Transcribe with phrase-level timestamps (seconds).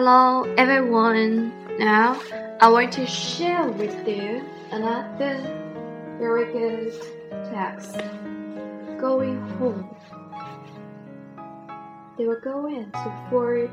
[0.00, 1.52] Hello everyone.
[1.76, 2.22] Now
[2.60, 5.42] I want to share with you another
[6.20, 6.92] very good
[7.50, 7.96] text.
[9.00, 9.92] Going home.
[12.16, 13.72] They were going to Fort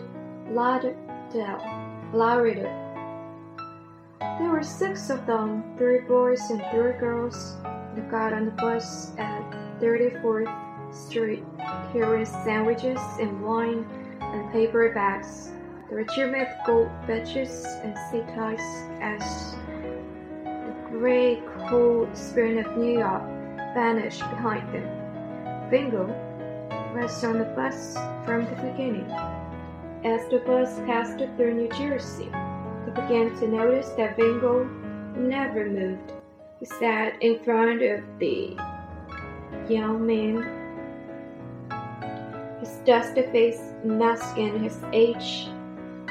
[0.50, 1.62] Lauderdale,
[2.10, 2.74] Florida.
[4.40, 7.56] There were six of them, three boys and three girls.
[7.96, 9.44] They got on the bus at
[9.80, 10.50] 34th
[10.92, 11.44] Street,
[11.94, 13.86] carrying sandwiches and wine
[14.22, 15.52] and paper bags.
[15.88, 18.60] The regiment gold badges and sea ties
[19.02, 19.56] as
[20.44, 23.22] the grey cold spring of New York
[23.76, 25.70] vanished behind them.
[25.70, 26.08] Vingo
[26.96, 27.94] was on the bus
[28.26, 29.08] from the beginning.
[30.04, 32.32] As the bus passed through New Jersey,
[32.86, 34.64] they began to notice that Vingo
[35.16, 36.14] never moved.
[36.60, 38.58] He sat in front of the
[39.70, 40.50] young man,
[42.60, 45.50] his dusty face masking his age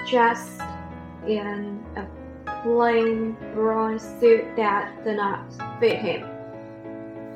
[0.07, 0.61] dressed
[1.27, 2.07] in a
[2.63, 6.27] plain brown suit that did not fit him.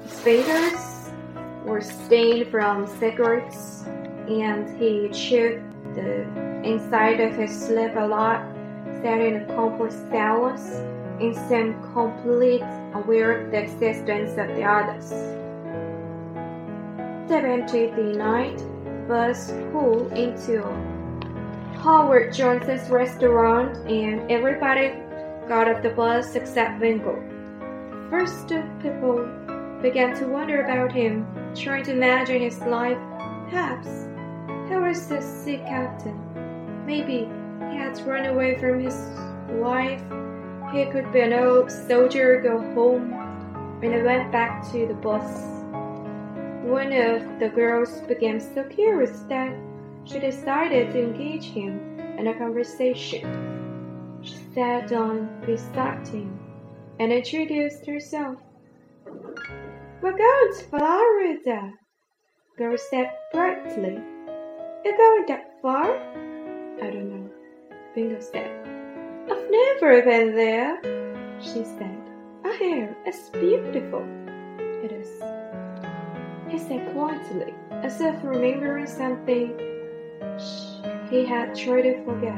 [0.02, 1.10] His fingers
[1.64, 3.84] were stained from cigarettes,
[4.28, 5.62] and he chewed
[5.94, 6.22] the
[6.64, 8.42] inside of his lip a lot,
[9.02, 10.70] sat in a complete silence
[11.20, 12.62] and seemed complete
[12.94, 15.08] aware of the existence of the others.
[17.26, 18.58] Step into the night
[19.08, 20.62] bus pulled into
[21.82, 24.94] Howard Johnson's restaurant, and everybody
[25.48, 27.22] got off the bus except Vingo.
[28.10, 28.48] First,
[28.82, 29.28] people
[29.80, 32.98] began to wonder about him, trying to imagine his life.
[33.48, 34.08] Perhaps
[34.68, 36.18] he was a sea captain.
[36.84, 37.28] Maybe
[37.70, 38.96] he had run away from his
[39.48, 40.02] wife.
[40.72, 43.12] He could be an old soldier, go home,
[43.84, 45.44] and I went back to the bus.
[46.64, 49.54] One of the girls became so curious that
[50.04, 54.20] she decided to engage him in a conversation.
[54.22, 56.38] She sat down beside him
[56.98, 58.36] and introduced herself.
[60.02, 61.72] We're going to Florida,
[62.56, 64.00] girl said brightly.
[64.84, 65.96] You're going that far?
[66.82, 67.30] I don't know,
[67.94, 68.50] Vingo said.
[69.30, 70.80] I've never been there,
[71.40, 71.98] she said.
[72.44, 74.04] I hear it's beautiful.
[74.82, 75.10] It is.
[76.48, 79.77] He said quietly, as if remembering something
[81.10, 82.34] he had tried to forget.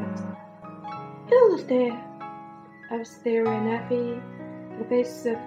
[1.33, 2.05] I was there.
[2.91, 4.21] I was there in Effie,
[4.79, 5.39] the base of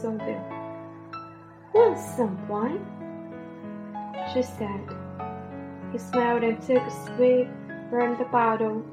[0.00, 0.40] something.
[1.72, 2.84] Want some wine?
[4.32, 4.80] She said.
[5.92, 7.48] He smiled and took a swig
[7.90, 8.84] from the bottle.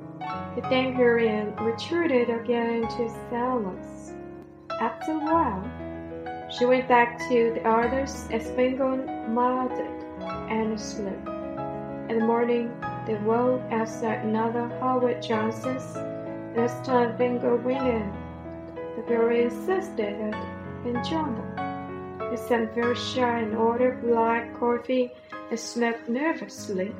[0.55, 0.61] He
[0.95, 4.13] her and retreated again into silence.
[4.81, 8.95] After a while, she went back to the others as Vingo
[9.27, 9.91] nodded
[10.49, 11.36] and slept.
[12.09, 12.71] In the morning,
[13.05, 15.93] they woke outside another Howard Johnson's.
[16.55, 18.13] This time, Vingo in.
[18.95, 20.33] The girl insisted
[20.85, 22.31] that join them.
[22.31, 25.11] He seemed very shy and ordered black coffee
[25.49, 26.95] and smoked nervously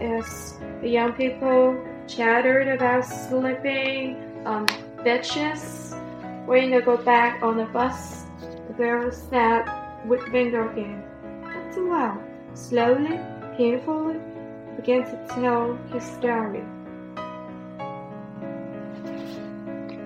[0.00, 1.76] as the young people
[2.06, 4.16] chattered about sleeping
[4.46, 4.66] on
[5.02, 5.96] benches.
[6.46, 8.22] When they go back on the bus,
[8.68, 11.02] the girl sat with Vingo again.
[11.76, 12.22] A while,
[12.54, 13.18] slowly,
[13.56, 14.20] painfully,
[14.84, 16.62] began to tell his story.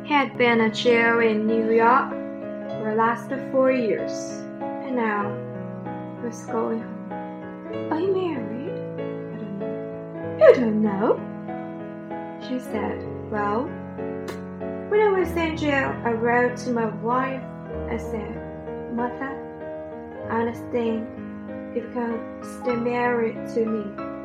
[0.04, 4.12] He had been a jail in New York for the last four years,
[4.60, 5.34] and now
[6.20, 7.92] he was going home.
[7.92, 8.70] Are you married?
[9.34, 10.46] I don't know.
[10.46, 12.38] You don't know?
[12.46, 13.02] She said,
[13.32, 13.64] Well,
[14.90, 17.42] when I was in jail, I wrote to my wife
[17.90, 19.34] I said, Mother,
[20.30, 21.08] I understand
[21.74, 24.17] if you can stay married to me.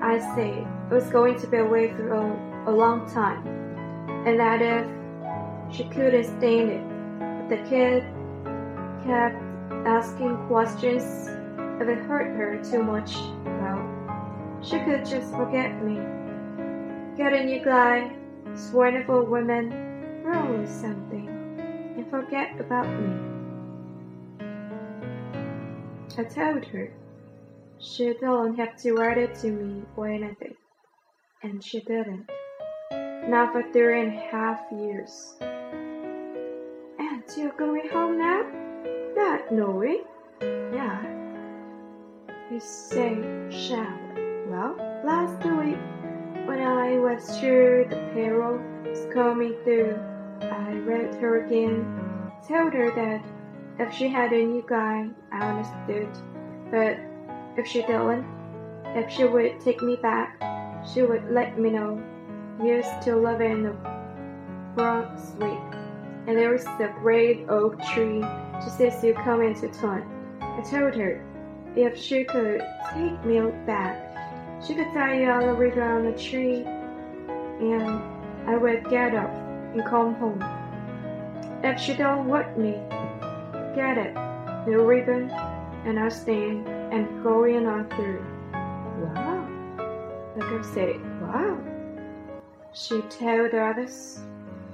[0.00, 3.46] I said I was going to be away for a, a long time,
[4.26, 4.86] and that if
[5.74, 6.82] she couldn't stand it,
[7.18, 8.04] but the kid
[9.04, 9.42] kept
[9.86, 11.28] asking questions
[11.80, 13.82] if it hurt her too much, well,
[14.62, 15.96] she could just forget me.
[17.16, 18.12] Get a new guy,
[18.44, 21.28] this wonderful woman, roll something,
[21.96, 23.38] and forget about me.
[26.16, 26.92] I told her.
[27.80, 30.54] She don't have to write it to me or anything.
[31.44, 32.28] And she didn't.
[33.28, 35.36] Not for three and a half years.
[35.40, 38.42] And you're going home now?
[39.14, 40.02] Not knowing?
[40.40, 41.02] Yeah.
[42.50, 43.14] You say
[43.48, 44.44] shallow.
[44.48, 45.78] Well, last week,
[46.48, 49.96] when I was sure the payroll was coming through,
[50.40, 53.22] I read her again, told her that
[53.78, 56.08] if she had a new guy, I understood.
[56.70, 57.07] But
[57.58, 58.24] if she didn't,
[58.94, 60.40] if she would take me back,
[60.86, 62.00] she would let me know.
[62.62, 63.76] used to live in the
[64.76, 65.58] Brunswick,
[66.26, 68.20] and there was a great oak tree
[68.62, 70.06] just as you come into town.
[70.40, 71.24] I told her
[71.74, 72.62] if she could
[72.94, 78.00] take me back, she could tie a yellow ribbon on the tree, and
[78.46, 79.34] I would get up
[79.74, 80.42] and come home.
[81.64, 82.72] If she don't want me,
[83.74, 84.14] get it,
[84.66, 85.30] no ribbon,
[85.84, 88.24] and I stand and going on through.
[88.52, 89.48] Wow,
[90.36, 91.58] like I said, wow.
[92.72, 94.20] She told the others,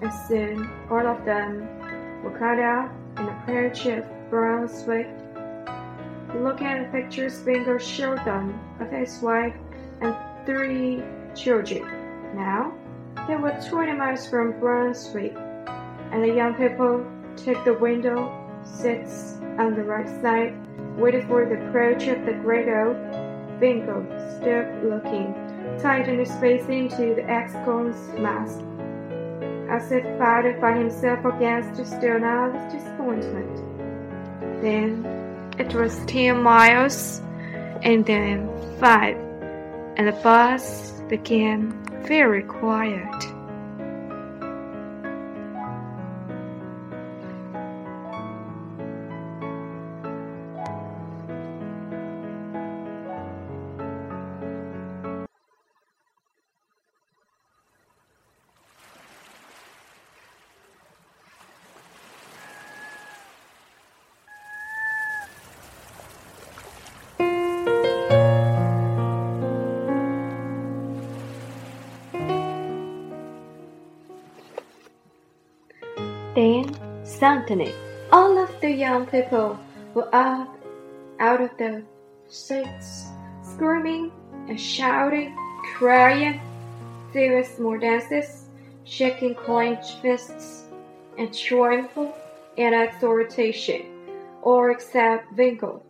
[0.00, 1.68] and soon all of them
[2.22, 5.08] were cut out in a of brown sweat.
[6.34, 9.54] Looking at the pictures Vingo showed them of his wife
[10.00, 11.02] and three
[11.34, 11.84] children.
[12.34, 12.74] Now,
[13.28, 15.34] they were 20 miles from Brunswick,
[16.10, 17.06] and the young people
[17.36, 18.32] took the window
[18.64, 20.54] seats on the right side,
[20.96, 22.96] waited for the approach of the great oak.
[23.60, 24.04] Vingo
[24.36, 25.34] stood looking,
[25.80, 28.60] tightened his face into the ex-con's mask,
[29.70, 33.56] as if fighting by himself against the stern of disappointment.
[34.60, 35.04] Then
[35.58, 37.20] it was ten miles,
[37.82, 38.48] and then
[38.80, 39.16] five,
[39.96, 43.33] and the bus became very quiet.
[77.02, 77.72] Suddenly,
[78.12, 79.58] all of the young people
[79.92, 80.56] were up
[81.18, 81.82] out of the
[82.28, 83.06] seats,
[83.42, 84.12] screaming
[84.48, 85.36] and shouting,
[85.74, 86.40] crying.
[87.12, 88.46] There more dances,
[88.84, 90.64] shaking clenched fists,
[91.18, 92.14] and triumphal
[92.56, 93.82] and exhortation,
[94.42, 95.82] all except Winkle.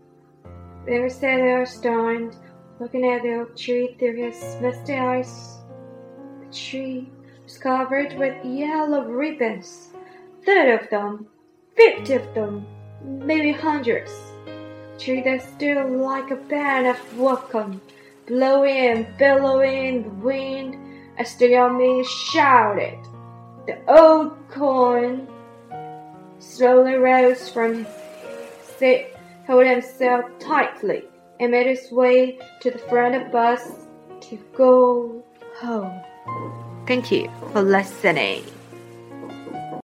[0.87, 2.37] There sat there stunned,
[2.81, 5.59] looking at the oak tree through his misty eyes.
[6.41, 7.11] The tree
[7.45, 9.94] was covered with yellow ribbons
[10.45, 11.27] thirty of them,
[11.77, 12.67] fifty of them,
[13.03, 14.13] maybe hundreds.
[14.99, 17.81] Treated still like a band of welcome,
[18.27, 20.77] blowing and billowing in the wind
[21.19, 22.99] as the man shouted.
[23.67, 25.27] The old coin
[26.39, 27.87] slowly rose from his
[28.79, 29.09] seat,
[29.47, 31.05] held himself tightly,
[31.41, 33.73] and made his way to the front of the bus
[34.21, 35.25] to go
[35.57, 36.01] home.
[36.87, 38.45] Thank you for listening.